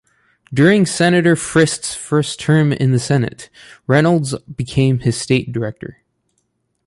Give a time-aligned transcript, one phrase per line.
[0.51, 3.51] During Senator Frist's first term in the Senate,
[3.85, 5.99] Reynolds became his state director.